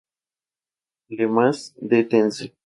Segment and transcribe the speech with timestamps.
[1.11, 2.41] Le Mas-de-Tence